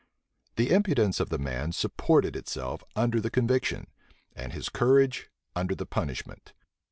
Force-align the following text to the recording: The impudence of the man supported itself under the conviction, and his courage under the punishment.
The 0.55 0.71
impudence 0.71 1.19
of 1.19 1.29
the 1.29 1.37
man 1.37 1.73
supported 1.73 2.35
itself 2.35 2.83
under 2.95 3.21
the 3.21 3.29
conviction, 3.29 3.85
and 4.35 4.51
his 4.51 4.67
courage 4.67 5.29
under 5.55 5.75
the 5.75 5.85
punishment. 5.85 6.53